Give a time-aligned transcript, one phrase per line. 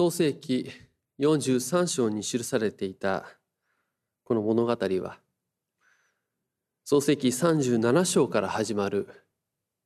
[0.00, 0.72] 創世記
[1.18, 3.26] 43章に記されていた
[4.24, 5.18] この物語は
[6.84, 9.10] 創世記37章から始まる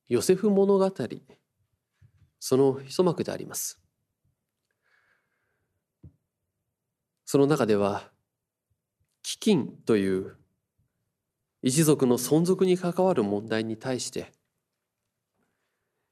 [0.07, 0.89] ヨセフ物語
[2.39, 3.81] その一幕であります。
[7.25, 8.09] その中では
[9.21, 10.37] 飢饉という
[11.61, 14.31] 一族の存続に関わる問題に対して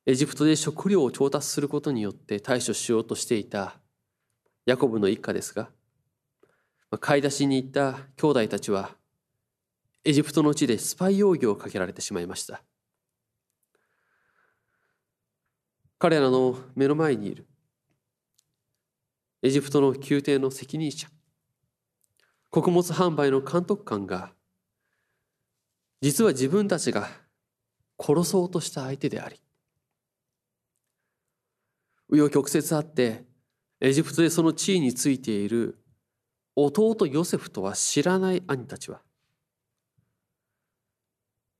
[0.06, 3.80] エジプトで食料を調達することによって対処しようとしていた
[4.66, 5.70] ヤコブの一家ですが
[7.00, 8.92] 買い出しに行った兄弟たちは
[10.06, 12.62] エジプトの地でスパイ容疑をかけられてしまいました。
[15.98, 17.48] 彼らの目の前にいる
[19.42, 21.08] エジプトの宮廷の責任者
[22.50, 24.34] 穀物販売の監督官が
[26.02, 27.08] 実は自分たちが
[27.98, 29.42] 殺そうとした相手であり
[32.12, 33.24] 紆余曲折あって
[33.84, 35.78] エジプトでその地位についている
[36.56, 39.02] 弟ヨセフとは知らない兄たちは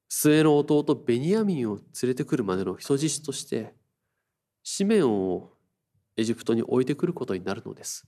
[0.08, 3.74] 末の弟ベニヤミンを連れてくるまでの人質として
[4.64, 5.50] シメオンを
[6.16, 8.08] エジプトに置いてくることになるのです。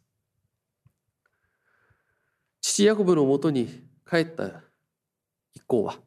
[2.62, 3.68] 父ヤコブのもとに
[4.10, 4.62] 帰った
[5.54, 6.00] 一行は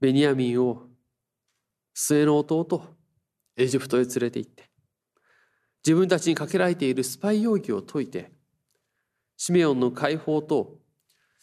[0.00, 0.84] ベニヤミンを
[1.92, 2.96] 末の弟
[3.56, 4.67] エジプトへ連れて行って
[5.88, 8.30] 自分たちにかけられているスパイ容疑を解いて
[9.38, 10.76] シメオンの解放と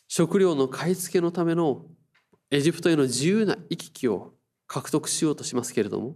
[0.08, 1.88] 食料の買い付けのための
[2.52, 4.36] エジプトへの自由な行き来を
[4.68, 6.16] 獲得しようとしますけれども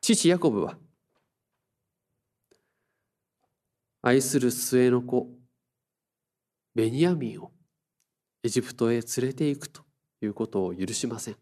[0.00, 0.78] 父ヤコブは
[4.00, 5.26] 愛する末の子
[6.76, 7.50] ベニヤミンを
[8.44, 9.82] エジプトへ連れて行くと
[10.22, 11.36] いうことを許しません。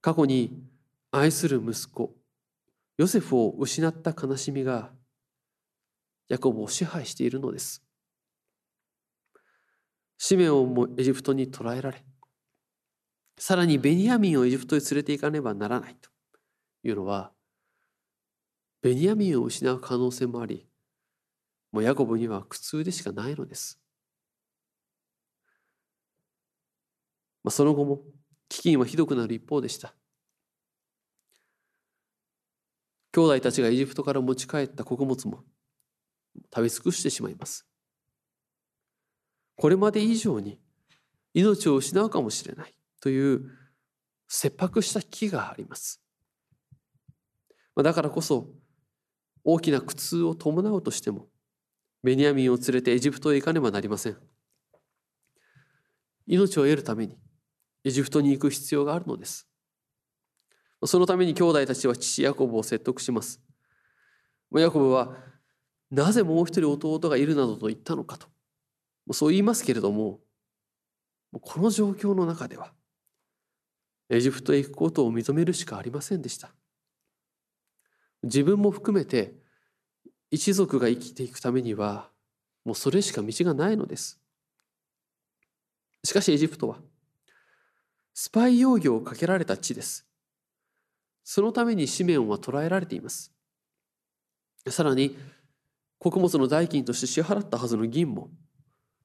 [0.00, 0.62] 過去に
[1.10, 2.19] 愛する息子
[3.00, 4.90] ヨセフを失った悲しみが
[6.28, 7.82] ヤコブを支配しているのです。
[10.18, 12.04] シメオンもエジプトに捕らえられ
[13.38, 16.10] さらにベニヤミンをエジプトへ連れて行かねばならないと。
[16.82, 17.32] いうのは
[18.82, 20.68] ベニヤミンを失う可能性もあり
[21.72, 23.80] もうヤコブには苦痛でしかないのです、
[27.42, 28.02] まあ、その後も
[28.50, 29.94] 飢饉はひどくなる一方でした。
[33.12, 35.44] 兄弟たちがエジプトから持ち帰った穀物も
[36.54, 37.66] 食べ尽くしてしまいます。
[39.56, 40.60] これまで以上に
[41.34, 43.50] 命を失うかもしれないという
[44.28, 46.00] 切迫した危機があります。
[47.76, 48.48] だからこそ
[49.42, 51.28] 大きな苦痛を伴うとしても
[52.02, 54.16] ベニヤミンを連れてエジプトへ行かねばなりません。
[56.26, 57.18] 命を得るために
[57.82, 59.49] エジプトに行く必要があるのです。
[60.84, 63.40] そのために兄弟たちは父ヤコブを説得します。
[64.58, 65.16] ヤコブは
[65.90, 68.28] なぜもう一人弟がいるなどと言ったのかと
[69.12, 70.20] そう言いますけれども
[71.32, 72.72] この状況の中では
[74.08, 76.50] エジプトへ行くことを認めるしかありませんでした
[78.22, 79.34] 自分も含めて
[80.30, 82.08] 一族が生きていくためには
[82.64, 84.20] もうそれしか道がないのです
[86.04, 86.78] しかしエジプトは
[88.14, 90.09] スパイ容疑をかけられた地です。
[91.24, 93.32] そのためにシメオンは捕らえられています。
[94.68, 95.16] さらに、
[95.98, 98.30] 穀物の代金として支払ったはずの銀も、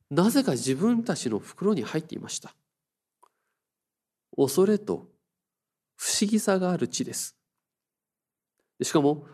[0.10, 2.56] なぜか自分たちの袋に入っていました。
[4.36, 5.08] 恐れと
[5.96, 7.38] 不思議さがある地です。
[8.82, 9.28] しかも、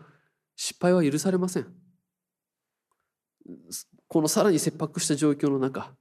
[0.56, 1.74] 失敗は許されません。
[4.08, 5.94] このさらに切迫した状況の中、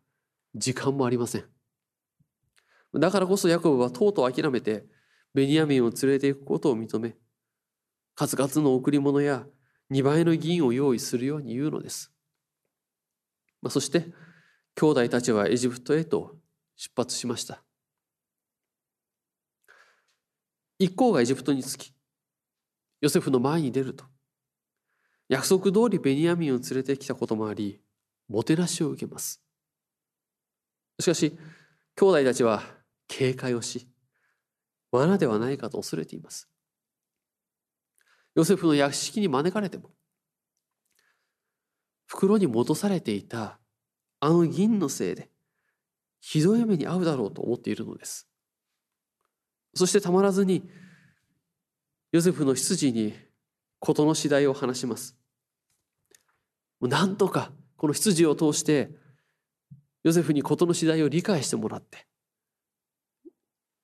[0.53, 1.45] 時間もありません。
[2.93, 4.85] だからこそヤコブはとうとう諦めて
[5.33, 7.15] ベニヤミンを連れて行くことを認め
[8.15, 9.45] 数々の贈り物や
[9.91, 12.11] 2倍の銀を用意するように言うのです。
[13.61, 14.05] まあ、そして
[14.75, 16.37] 兄弟たちはエジプトへと
[16.75, 17.63] 出発しました。
[20.79, 21.93] 一行がエジプトに着き
[23.01, 24.05] ヨセフの前に出ると
[25.29, 27.79] 約束通りベニヤミンを連れてきたこともあり
[28.27, 29.43] もてなしを受けます。
[30.99, 31.37] しかし
[31.95, 32.63] 兄弟たちは
[33.07, 33.90] 警戒をし
[34.91, 36.49] 罠ではないかと恐れています。
[38.35, 39.91] ヨセフの屋敷に招かれても
[42.07, 43.59] 袋に戻されていた
[44.19, 45.29] あの銀のせいで
[46.21, 48.27] ひどい目に遭うだろうと思っているのです。
[49.73, 50.69] そしてたまらずに
[52.11, 53.13] ヨセフの執事に
[53.79, 55.17] 事の次第を話します。
[56.81, 58.91] なんとかこの執事を通して
[60.03, 62.07] ヨセフに事の次第を理解してもらって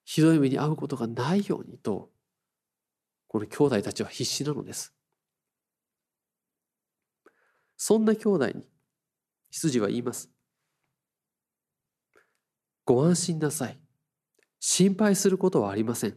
[0.09, 2.09] ひどい目に遭うことがないようにと
[3.27, 4.93] この兄弟たちは必死なのです。
[7.75, 8.65] そんな兄弟に
[9.51, 10.31] 羊は言います。
[12.85, 13.77] ご安心なさい。
[14.61, 16.15] 心配することはありません。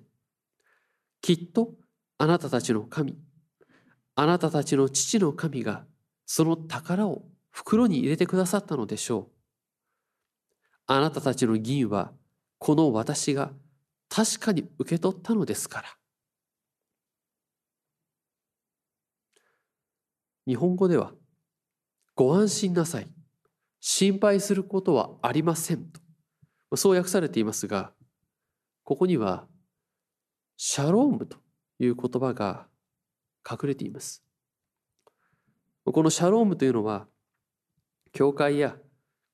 [1.20, 1.74] きっと
[2.16, 3.18] あなたたちの神
[4.14, 5.84] あなたたちの父の神が
[6.26, 9.28] その宝を袋に入れてくださったのでしょう。
[10.86, 12.12] あなたたちの銀は
[12.58, 13.50] この私が
[14.10, 15.88] 確かに受け取ったのですから。
[20.46, 21.12] 日本語では
[22.16, 23.08] ご安心なさい。
[23.80, 25.84] 心配することはありません
[26.70, 27.92] とそう訳されていますが
[28.84, 29.46] ここには
[30.58, 31.38] シャロームと
[31.78, 32.66] いう言葉が
[33.50, 34.22] 隠れています。
[35.86, 37.06] このシャロームというのは
[38.12, 38.76] 教会や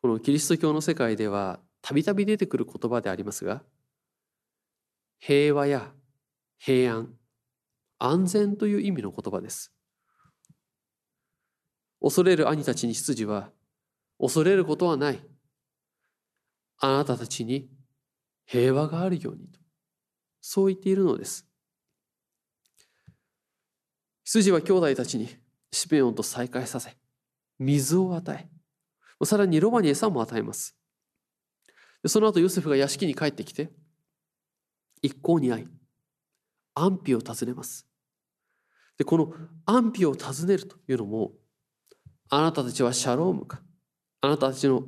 [0.01, 3.63] このキリスト教の世界ではたびたび出てくる言葉でありますが
[5.19, 5.93] 平和や
[6.59, 7.15] 平安
[7.99, 9.73] 安全という意味の言葉です。
[12.01, 13.51] 恐れる兄たちに羊は
[14.21, 15.21] 恐れることはない。
[16.79, 17.71] あなたたちに
[18.45, 19.59] 平和があるようにと
[20.41, 21.47] そう言っているのです。
[24.25, 25.29] 羊は兄弟たちに
[25.73, 26.97] シペオンと再会させ
[27.59, 30.77] 水を与えさらにロバに餌も与えます。
[32.07, 33.71] その後ヨセフが屋敷に帰ってきて
[35.03, 35.67] 一向に会い
[36.75, 37.87] 安否を尋ねます。
[38.99, 39.33] でこの
[39.65, 41.33] 安否を尋ねるというのも
[42.29, 43.63] あなたたちはシャロームか。
[44.21, 44.85] あなたたちの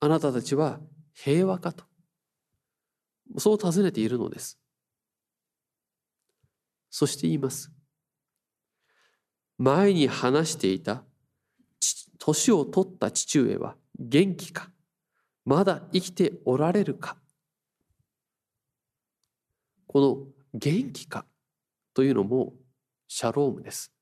[0.00, 0.80] あなたたちは
[1.12, 1.84] 平和かと。
[3.38, 4.58] そう尋ねているのです。
[6.90, 7.72] そして言います。
[9.58, 11.04] 前に話していた
[12.18, 14.70] 年を取った父上は元気か。
[15.44, 17.16] まだ生きておられるか。
[19.94, 21.24] この元気か
[21.94, 22.52] というのも
[23.06, 23.92] シャロームです。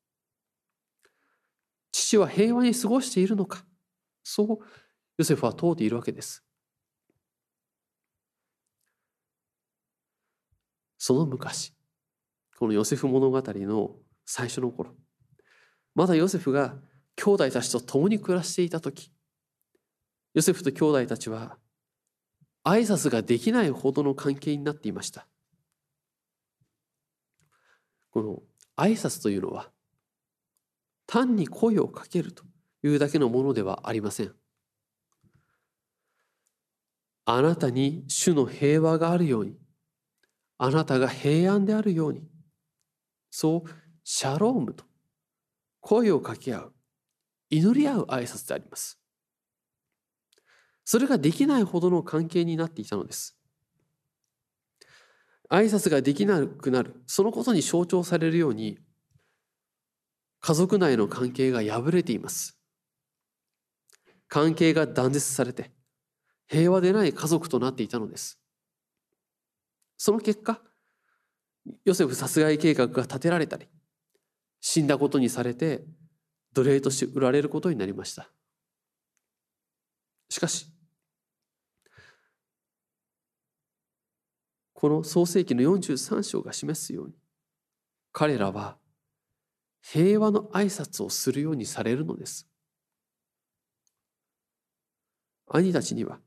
[1.92, 3.66] 父は平和に過ごしているのか。
[4.24, 4.58] そう
[5.18, 6.42] ヨセフは問うているわけです。
[10.96, 11.74] その昔
[12.58, 13.90] このヨセフ物語の
[14.24, 14.94] 最初の頃
[15.94, 16.74] まだヨセフが
[17.16, 19.12] 兄弟たちと共に暮らしていた時
[20.32, 21.58] ヨセフと兄弟たちは
[22.64, 25.26] 挨拶ができないほどの関係になっていました。
[28.12, 28.42] この
[28.76, 29.70] 挨拶というのは
[31.06, 32.44] 単に声をかけると
[32.84, 34.32] いうだけのものではありません。
[37.24, 39.56] あなたに主の平和があるように
[40.58, 42.28] あなたが平安であるように
[43.30, 43.70] そう
[44.04, 44.84] シャロームと
[45.80, 46.72] 声を掛け合う
[47.50, 48.98] 祈り合う挨拶であります。
[50.84, 53.38] それができないほどの関係になっていたのです。
[55.52, 57.02] 挨拶ができなくなる。
[57.06, 58.78] そのことに象徴されるように
[60.40, 62.58] 家族内の関係が破れています。
[64.28, 65.70] 関係が断絶されて
[66.48, 68.40] 平和でない家族となっていたのです。
[69.98, 70.58] その結果
[71.84, 73.68] ヨセフ殺害計画が立てられたり
[74.60, 75.84] 死んだことにされて
[76.54, 78.30] 奴隷として売られることになりました。
[80.30, 80.71] しかし
[84.82, 87.14] この創世記の43章が示すように
[88.10, 88.78] 彼らは
[89.80, 92.48] 平和の挨拶をするようにされるのです。
[95.48, 96.18] 兄たちには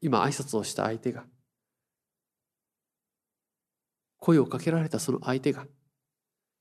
[0.00, 1.26] 今挨拶をした相手が
[4.18, 5.66] 声をかけられたその相手が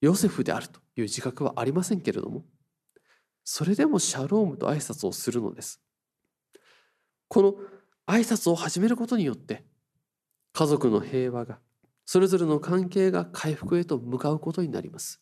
[0.01, 2.43] ヨセフであるという自覚はありませんけれども
[3.45, 5.81] それでもシャロームと挨拶をするのです。
[7.29, 7.53] この
[8.05, 9.70] 挨拶を始めることによって
[10.53, 11.59] 家族の平和が
[12.05, 15.21] それぞれの関係が回復へと向かうことになります。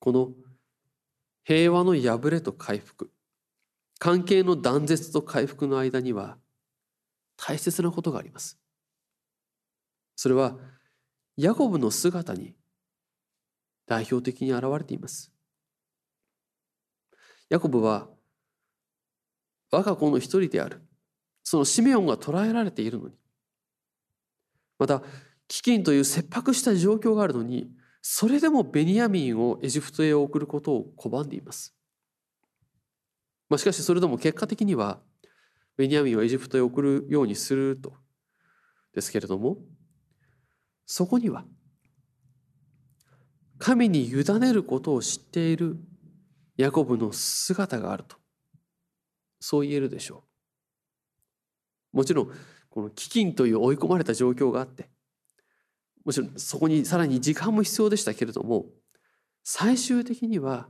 [0.00, 0.32] この
[1.44, 3.10] 平和の破れと回復
[3.98, 6.38] 関係の断絶と回復の間には
[7.36, 8.58] 大切なことがあります。
[10.16, 10.56] それは
[11.36, 12.54] ヤコブの姿に
[13.86, 15.32] 代表的に現れています。
[17.48, 18.08] ヤコブは
[19.70, 20.82] 我が子の一人である
[21.48, 23.14] そのシメオンが捕らえられているのに
[24.80, 24.96] また
[25.48, 27.70] 飢饉という切迫した状況があるのに
[28.02, 31.72] それでもベニヤミンをエジプトへ送ることを拒んでいます。
[33.48, 34.98] まあ、しかしそれでも結果的には
[35.76, 37.92] ベニヤミンをエジプトへ送るようにすると
[38.92, 39.58] ですけれども
[40.84, 41.44] そこには
[43.58, 45.76] 神に委ねることを知っている
[46.56, 48.16] ヤコブの姿があると
[49.38, 50.25] そう言えるでしょう。
[51.96, 52.30] もちろん
[52.68, 54.90] この飢饉という追い込まれた状況があって
[56.04, 58.66] もちろんそこにさらに時間も必要でしたけれども
[59.42, 60.68] 最終的には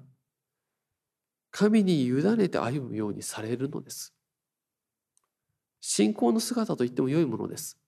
[1.50, 4.14] 神に委ねて歩むようにされるのです。
[5.80, 7.78] 信仰の姿と言っても良いものです。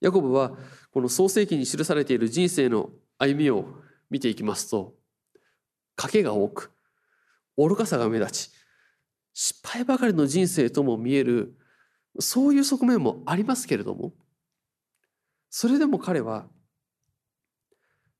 [0.00, 0.52] ヤコブは
[0.92, 3.66] この創世記に記されている人生の歩みを
[4.10, 4.94] 見ていきますと
[5.96, 6.72] 賭けが多く
[7.56, 8.50] 愚かさが目立ち
[9.32, 11.56] 失敗ばかりの人生とも見える
[12.18, 14.12] そういう側面もありますけれども
[15.50, 16.46] それでも彼は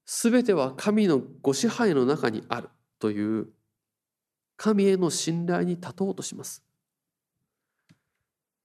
[0.06, 3.48] 全ては神のご支配の中にあるという
[4.56, 6.62] 神への信頼に立とうとします。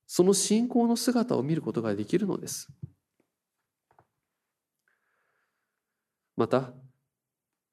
[0.06, 2.68] その信仰の姿を見ることができるのです。
[6.36, 6.74] また、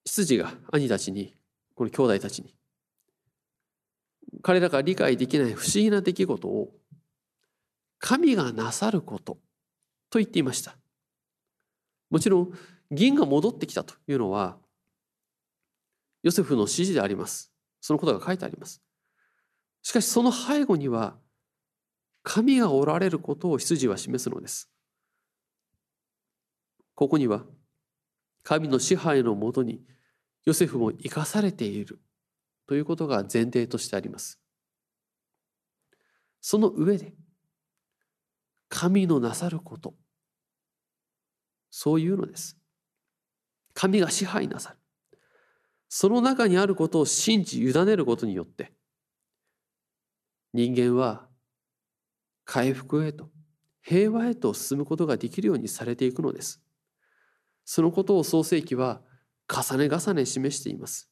[0.05, 1.35] 執事が兄たちに、
[1.75, 2.55] この兄弟たちに、
[4.43, 6.75] 彼らが理解できない不思議な出来事を
[7.99, 9.39] 神がなさること
[10.11, 10.77] と言っていました。
[12.11, 12.53] もちろん
[12.91, 14.59] 銀が戻ってきたというのは
[16.23, 17.53] ヨセフの指示であります。
[17.81, 18.83] そのことが書いてあります。
[19.83, 21.17] しかしその背後には
[22.23, 24.69] 神がおられることを羊は示すのです。
[26.95, 27.45] ここには
[28.43, 29.81] 神の支配のもとに
[30.45, 32.01] ヨセフも生かされている
[32.67, 34.41] ということが前提としてあります。
[36.41, 37.13] その上で
[38.69, 39.95] 神のなさること
[41.71, 42.57] そういうのです。
[43.75, 44.79] 神が支配なさる。
[45.89, 48.73] その中にあることを信じ委ねることによって
[50.53, 51.29] 人間は
[52.45, 53.31] 回復へと
[53.83, 56.63] 平和へと進むことができるようにされていくのです。
[57.65, 59.03] そのことを創世記は
[59.49, 61.11] 重ね重ね示しています。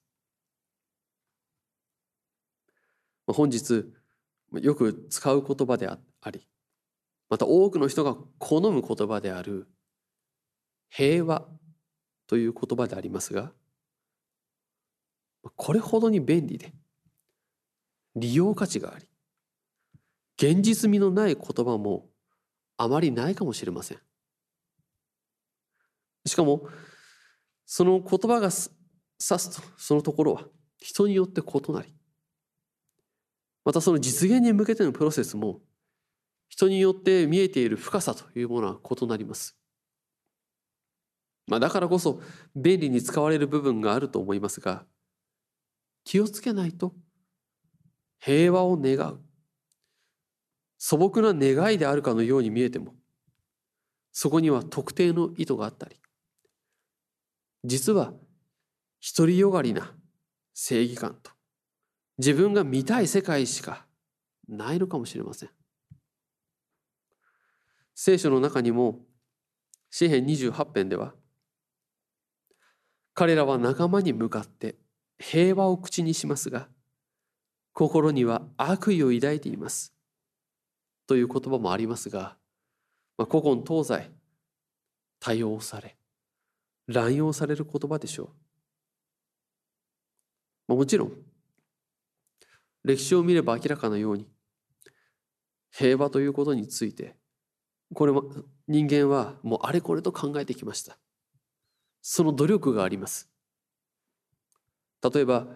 [3.27, 3.85] 本日
[4.61, 5.99] よく使う言葉であ
[6.31, 6.49] り
[7.35, 9.67] また多くの人が好む言葉である
[10.89, 11.45] 平和
[12.29, 13.51] という言葉でありますが
[15.57, 16.73] これほどに便利で
[18.15, 19.09] 利用価値があり
[20.41, 22.07] 現実味のない言葉も
[22.77, 23.99] あまりないかもしれません。
[26.27, 26.69] しかも
[27.67, 30.45] その言葉が指すとそのところは
[30.79, 31.93] 人によって異なり
[33.65, 35.63] またその実現に向けてのプロセスも
[36.55, 39.57] 人によって見えている深さというものは異なります。
[41.49, 42.21] まあ、だからこそ
[42.55, 44.87] 便利に使われる部分があると思いますが
[46.05, 46.95] 気をつけないと
[48.21, 49.21] 平和を願う
[50.79, 52.95] 素朴な願いであるかのように見えても
[54.13, 56.01] そこには特定の意図があったり
[57.63, 58.15] 実は
[59.17, 59.93] 独りよがりな
[60.55, 61.31] 正義感と
[62.17, 63.85] 自分が見たい世界しか
[64.49, 65.51] ないのかもしれません
[67.95, 69.01] 聖書の中にも
[69.91, 71.15] 詩編28編では
[73.15, 74.77] 彼らは仲間に向かって
[75.19, 76.69] 平和を口にしますが
[77.73, 79.93] 心には悪意を抱いています。
[81.07, 82.37] という言葉もありますが、
[83.19, 84.11] まあ、古今東西
[85.21, 85.97] 多用され
[86.87, 88.29] 乱用される言葉でしょう、
[90.69, 91.13] まあ、もちろん
[92.85, 94.29] 歴史を見れば明らかなように
[95.71, 97.17] 平和ということについて
[97.93, 98.25] これも
[98.67, 100.99] 人間はもうあれこれと考えてきました。
[102.01, 103.31] その努力があります。
[105.03, 105.47] 例えば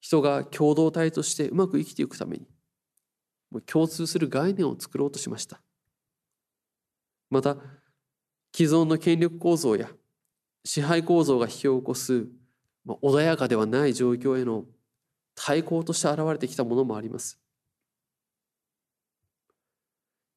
[0.00, 2.46] 人が共同体としてうまく生きていくために
[3.66, 5.60] 共通する概念を作ろうとしました。
[7.30, 7.56] また
[8.54, 9.90] 既存の権力構造や
[10.64, 12.26] 支配構造が引き起こす
[12.86, 14.64] 穏やかではない状況への
[15.34, 17.41] 対抗として現れてきたものもあります。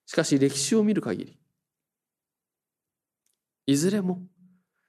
[0.06, 1.40] しかし歴史を見る限り
[3.68, 4.22] いずれも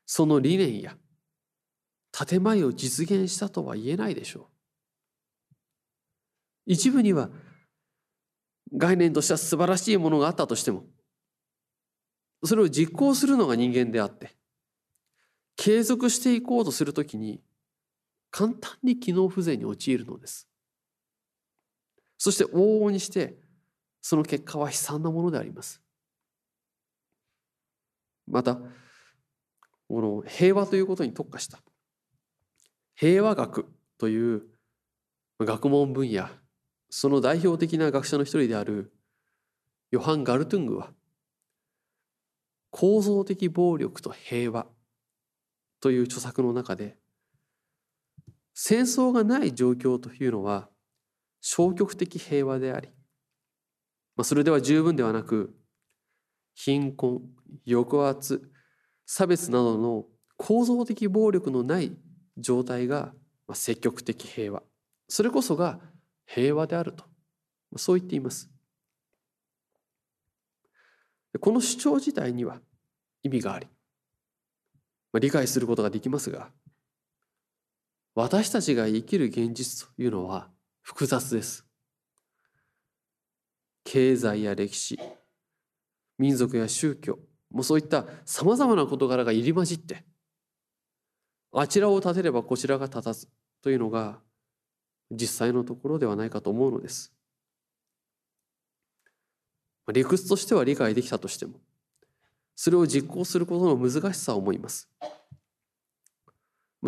[0.04, 0.96] その理念や
[2.12, 4.44] 建前を実現したとは言えないでしょう。
[6.66, 7.30] 一部には
[8.74, 10.84] 概念としては素晴らしいものがあったとしても
[12.44, 14.36] それを実行するのが人間であって
[15.56, 17.40] 継続していこうとするときに
[18.30, 20.48] 簡単に機能不全に陥るのです。
[22.18, 23.38] そして往々にして
[24.00, 25.82] その結果は悲惨なものであります。
[28.26, 28.56] また
[29.88, 31.60] この平和ということに特化した
[32.96, 33.66] 平和学
[33.98, 34.42] という
[35.38, 36.28] 学問分野
[36.90, 38.92] その代表的な学者の一人である
[39.90, 40.90] ヨハン・ガルトゥングは
[42.70, 44.66] 構造的暴力と平和
[45.80, 46.98] という著作の中で
[48.54, 50.68] 戦争がない状況というのは
[51.40, 52.88] 消極的平和であり、
[54.16, 55.54] まあ、それでは十分ではなく
[56.54, 57.22] 貧困
[57.68, 58.50] 抑圧
[59.04, 60.06] 差別などの
[60.36, 61.96] 構造的暴力のない
[62.36, 63.12] 状態が
[63.52, 64.62] 積極的平和。
[65.08, 65.80] それこそが
[66.26, 67.04] 平和であると。
[67.76, 68.50] そう言っています。
[71.40, 72.60] この主張自体には
[73.22, 73.66] 意味があり
[75.20, 76.50] 理解することができますが
[78.14, 80.48] 私たちが生きる現実というのは
[80.80, 81.65] 複雑です。
[83.86, 84.98] 経済や歴史
[86.18, 87.18] 民族や宗教
[87.50, 90.04] もうそういったさまざまな事柄が入り混じって
[91.52, 93.28] あちらを立てればこちらが立たず
[93.62, 94.18] というのが
[95.10, 97.12] 実際のところではないかと思うのです。
[99.92, 101.60] 理屈としては理解できたとしても
[102.56, 104.90] それを実行することの難しさを思います。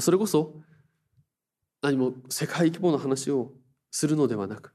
[0.00, 0.56] それこそ
[1.80, 3.52] 何も世界規模の話を
[3.92, 4.74] するのではなく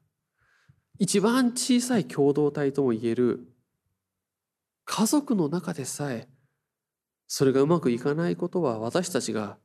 [1.00, 3.48] 一番小さい共同体ともいえる
[4.86, 6.28] 家族の中でさえ
[7.28, 9.58] それがうまくいかないことは私たちが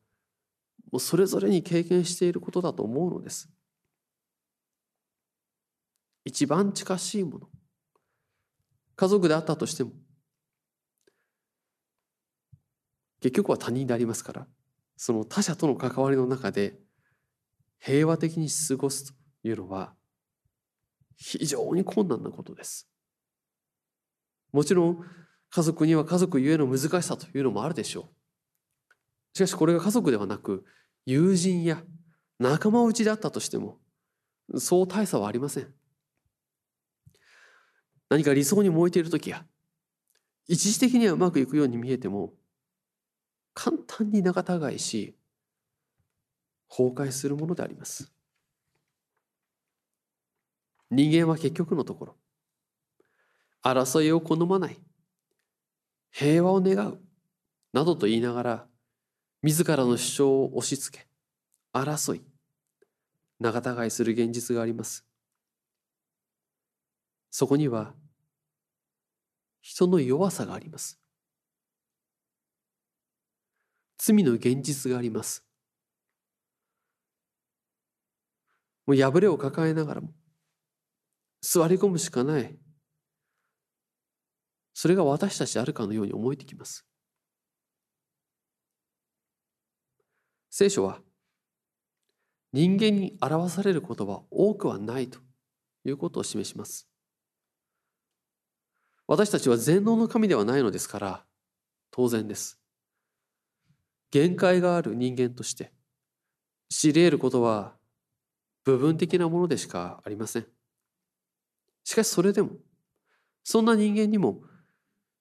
[0.90, 3.50] もうそれぞれに経験していることだと思うのです。
[6.24, 7.48] 一番近しいもの
[8.96, 9.92] 家族であったとしても
[13.20, 14.46] 結局は他人でありますから
[14.96, 16.78] その他者との関わりの中で
[17.78, 19.94] 平和的に過ごすというのは
[21.18, 22.88] 非常に困難なことです。
[24.52, 25.04] もちろん
[25.50, 28.08] 家族には家族ゆえの難しさというのもあるでしょ
[29.34, 29.36] う。
[29.36, 30.64] しかしこれが家族ではなく
[31.04, 31.82] 友人や
[32.38, 33.78] 仲間内であったとしても
[34.56, 35.74] そう大差はありません。
[38.08, 39.44] 何か理想に燃えている時や
[40.46, 42.32] 一時的にはうまくいくように見えても
[43.54, 45.14] 簡単に仲違いし
[46.70, 48.12] 崩壊するものであります。
[50.90, 52.16] 人間は結局のところ。
[53.62, 54.78] 争いを好まない。
[56.10, 57.00] 平和を願う。
[57.72, 58.66] などと言いながら
[59.42, 61.06] 自らの主張を押し付け
[61.72, 62.22] 争い。
[63.38, 65.04] 仲違いする現実があります。
[67.30, 67.94] そこには
[69.60, 70.98] 人の弱さがあります。
[73.98, 75.44] 罪の現実があります。
[78.86, 80.08] もう破れを抱えながらも
[81.40, 82.58] 座り込むしかない
[84.80, 86.86] それが私たちであるかのように思えてきます。
[90.50, 91.00] 聖書は
[92.52, 95.18] 人間に表されることは多くはないと
[95.84, 96.88] いうことを示します。
[99.08, 101.24] 私たちは全能の神ではないのですから
[101.90, 102.60] 当然です。
[104.12, 105.72] 限界がある人間として
[106.68, 107.74] 知り得ることは
[108.62, 110.57] 部分的なものでしかありません。
[111.88, 112.50] しかしそれでも
[113.42, 114.42] そんな人間にも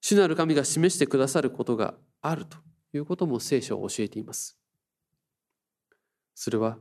[0.01, 2.57] 主なる神が示してくださることがあると
[2.93, 4.59] いうことも聖書は教えています。
[6.35, 6.77] それは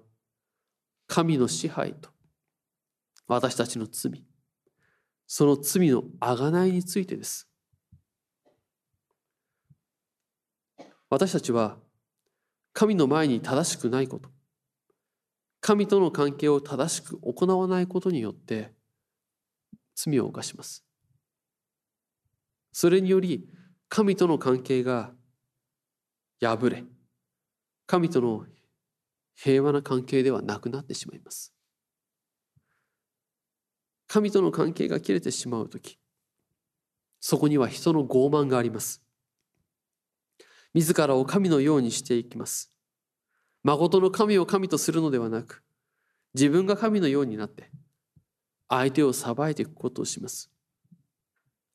[1.06, 2.10] 神の支配と
[3.28, 4.24] 私たちの罪、
[5.28, 7.48] その罪の贖いについてです。
[11.08, 11.76] 私たちは
[12.72, 14.30] 神の前に正しくないこと、
[15.60, 18.74] 神との関係を正しく行わないことによって
[19.96, 20.84] 罪を犯します。
[22.70, 23.48] それにより
[23.88, 25.10] 神との関係が
[26.40, 26.84] 破れ
[27.86, 28.44] 神との
[29.34, 31.54] 平和な関係ではなくなってしまいます。
[34.06, 35.98] 神との関係が切れてしまう時
[37.20, 39.02] そこには人の傲慢があります。
[40.74, 42.70] 自らを神のようにしていきます。
[43.62, 45.64] 誠の神を神とするのではなく
[46.34, 47.70] 自分が神のようになって
[48.68, 50.50] 相手を裁いていくことをします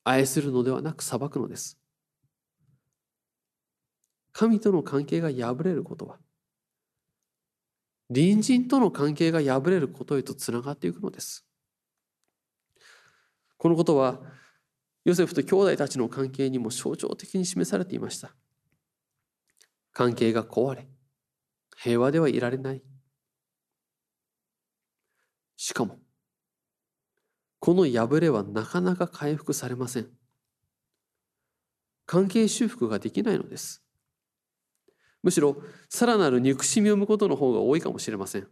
[0.03, 1.77] 愛するのではなく裁くのです。
[4.33, 6.17] 神との関係が破れることは、
[8.07, 11.45] 隣人との関係が破れることへとつながっていくのです。
[13.57, 14.19] このことは、
[15.05, 18.35] ヨセフと兄弟たちの関係にも象徴的に示されていました。
[19.93, 20.87] 関係が壊れ、
[21.77, 22.81] 平和ではいられない。
[25.57, 25.99] しかも、
[27.61, 30.07] この破れはなかなか回復されません。
[32.07, 33.83] 関係修復ができないのです。
[35.21, 35.55] むしろ、
[35.87, 38.47] さらなる憎しみを生むことの方が多いかもしれません。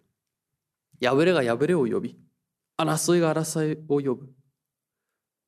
[1.01, 2.19] 破れが破れを呼び、
[2.77, 4.31] 争いが争いを呼ぶ。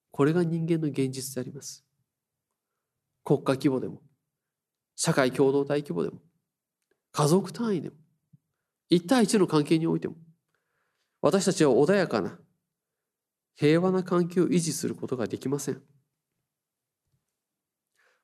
[0.10, 1.86] これが人間の現実であります。
[3.24, 4.02] 国家規模でも、
[4.96, 6.20] 社会共同体規模でも、
[7.12, 7.96] 家族単位でも、
[8.90, 10.16] 一対一の関係においても、
[11.22, 12.40] 私たちは穏やかな
[13.62, 15.84] 平和な関係を維持することができません。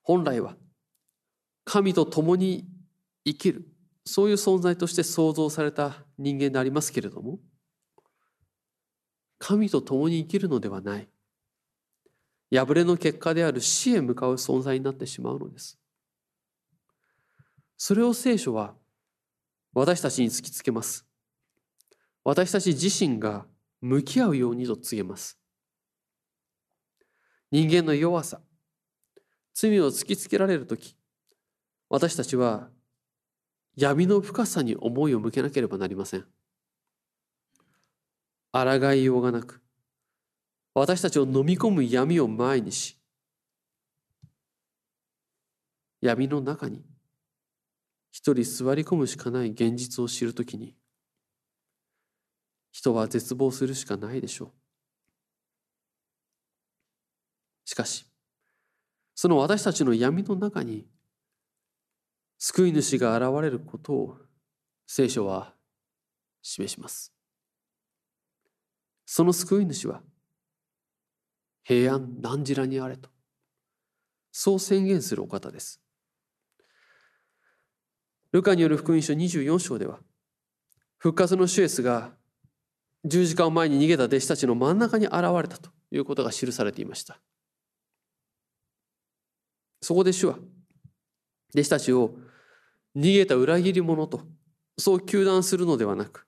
[0.02, 0.58] 本来は
[1.64, 2.68] 神と共に
[3.24, 3.68] 生きる
[4.04, 7.38] そういう存在として創造された人間でありますけれども
[9.38, 11.08] 神と共に生きるのではない。
[12.52, 15.78] 破れの結果である死へ向かう存在になってしまうのです。
[17.78, 18.74] それを聖書は
[19.76, 21.06] 私たちに突きつけます。
[22.24, 23.46] 私たち自身が
[23.82, 25.38] 向き合うようにと告げます。
[27.52, 28.42] 人間の弱さ
[29.54, 30.98] 罪を突きつけられる時
[31.90, 32.70] 私たちは
[33.76, 36.26] 闇の深さに思いを向けなければなりません。
[38.52, 39.62] 抗いようがなく
[40.74, 42.98] 私たちを飲み込む闇を前にし
[46.02, 46.86] 闇の中に
[48.12, 50.76] 一人座り込むしかない現実を知るときに
[52.78, 54.52] 人は絶望するしかないでしょう。
[57.66, 58.06] しかし
[59.16, 60.86] その私たちの闇の中に
[62.38, 64.18] 救い主が現れることを
[64.86, 65.56] 聖書は
[66.44, 67.12] 示します。
[69.08, 70.04] その救い主は
[71.64, 73.10] 平安何時らにあれと
[74.32, 75.82] そう宣言するお方です。
[78.32, 79.98] ルカによる福音書24章では
[81.00, 82.17] 復活のシュエスが
[83.08, 87.20] 十字架を前に逃げた弟子たちの真ん中に現れたということが記されていました。
[89.82, 90.40] そこで主は
[91.54, 92.16] 弟子たちを
[92.96, 94.22] 逃げた裏切り者と
[94.78, 96.28] そう糾弾するのではなく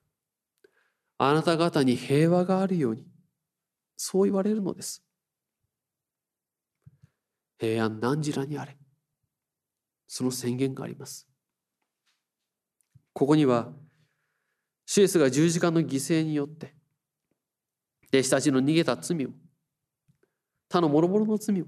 [1.18, 3.06] あなた方に平和があるように
[3.98, 5.04] そう言われるのです。
[7.58, 8.78] 平安何時らにあれ
[10.08, 11.28] その宣言があります。
[13.13, 13.74] ここには
[14.91, 16.73] シエスが十字架の犠牲によって
[18.12, 19.30] 弟子たちの逃げた罪を
[20.67, 21.65] 他の諸々の罪を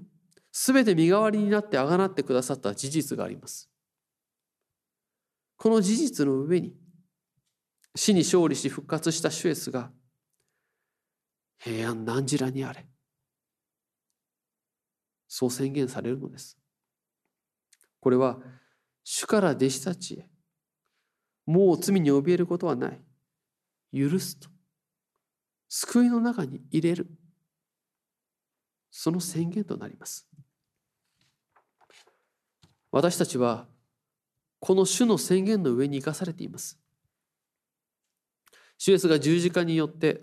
[0.50, 3.70] 全て身代わりになってあがなってくださった事実があります。
[5.56, 6.74] この事実の上に
[7.94, 9.92] 死に勝利し復活したシュエスが
[11.60, 12.84] 平安何時らにあれ
[15.28, 16.58] そう宣言されるのです。
[18.00, 18.40] これは
[19.04, 20.28] 主から弟子たちへ
[21.46, 23.00] もう罪に怯えることはない。
[23.92, 24.48] 許すと。
[25.68, 27.08] 救いの中に入れる。
[28.90, 30.28] その宣言となります。
[32.90, 33.66] 私たちは
[34.60, 36.78] この主の宣言の上に生かされています。
[38.78, 40.20] 主イエスが十字架によって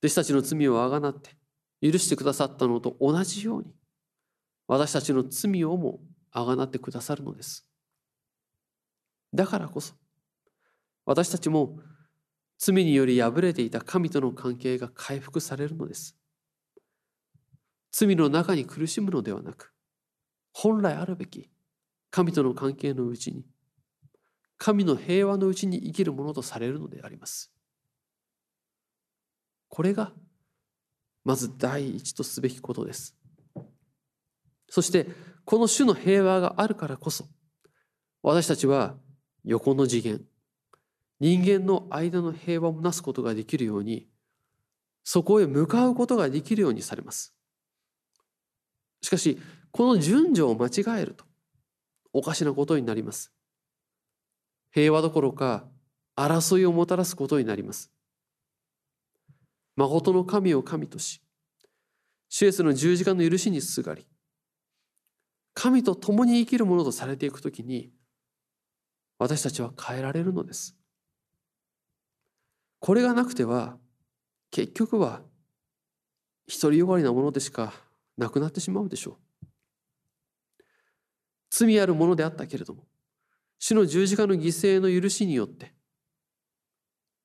[0.00, 1.30] 弟子たちの罪をあがなって
[1.80, 3.72] 許してくださったのと同じように
[4.66, 7.68] 私たちの罪をもあがなってくださるのです。
[9.32, 9.94] だからこそ
[11.06, 11.78] 私たちも
[12.58, 16.16] 罪により破れていた神との関係が回復されるのです。
[17.92, 19.72] 罪の中に苦しむのではなく
[20.52, 21.48] 本来あるべき
[22.10, 23.44] 神との関係のうちに
[24.56, 27.52] 神の平和のうちに生きるものとされるのであります。
[29.68, 30.12] これが
[31.24, 33.16] まず第一とすべきことです。
[34.68, 35.08] そして
[35.44, 37.28] この種の平和があるからこそ
[38.22, 38.96] 私たちは
[39.44, 40.24] 横の次元
[41.24, 44.06] 人間の間の平和をなすことができるように
[45.04, 47.34] そこへ向かうことができるようにされます。
[49.00, 49.38] しかし
[49.70, 51.24] この順序を間違えると
[52.12, 53.32] おかしなことになります。
[54.70, 55.64] 平和どころか
[56.14, 57.90] 争いをもたらすことになります。
[59.76, 61.22] 誠の神を神とし
[62.28, 64.06] シエスの十字架の許しにすがり
[65.54, 67.94] 神と共に生きるものとされていくときに
[69.18, 70.76] 私たちは変えられるのです。
[72.84, 73.78] これがなくては
[74.50, 75.22] 結局は
[76.60, 77.72] 独りよがりなものでしか
[78.18, 79.46] なくなってしまうでしょう。
[81.48, 82.84] 罪あるものであったけれども
[83.58, 85.72] 主の十字架の犠牲の許しによって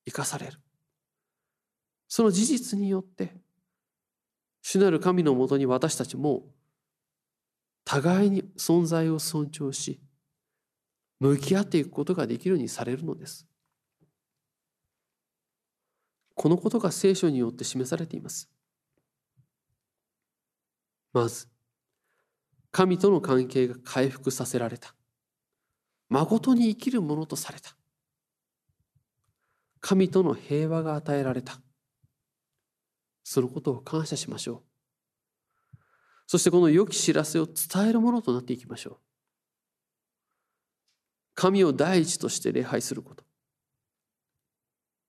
[0.06, 0.62] 生かされる。
[2.08, 3.36] その事実によって
[4.62, 6.44] 主なる神のもとに私たちも
[7.84, 10.00] 互いに存在を尊重し
[11.20, 13.49] 向き合っていくことができるようにされるのです。
[16.42, 18.50] このことが聖書によって示されています
[21.12, 21.50] まず
[22.72, 24.96] 神との関係が回復させられた
[26.08, 27.76] 誠に生きるものとされた
[29.82, 31.60] 神との平和が与えられた
[33.26, 34.64] そのことを感謝しましょ
[35.74, 35.78] う。
[36.26, 38.98] そしてこの良き知らせを伝えるものとなっていきましょう。
[41.36, 43.26] 神を第一として礼拝すること。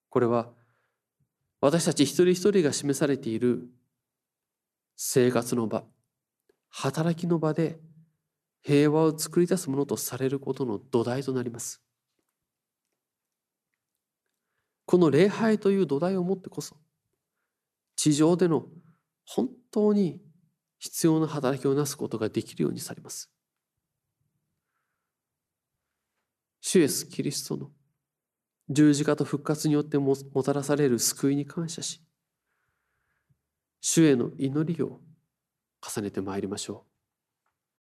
[0.09, 0.51] これは
[1.61, 3.69] 私たち一人一人が示されている
[4.97, 5.85] 生活の場、
[6.69, 7.79] 働きの場で
[8.63, 11.83] 平和を作り出すものとされることの土台となります。
[14.87, 16.77] この礼拝という土台をもってこそ
[17.95, 18.67] 地上での
[19.25, 20.21] 本当に
[20.79, 23.31] 必要な働きをなすことができるようにされます。
[26.61, 27.71] 主イエス・キリストの
[28.71, 32.01] 十字架と復活によってもたらされる救いに感謝し
[33.81, 35.01] 主への祈りを
[35.83, 36.90] 重ねてまいりましょう。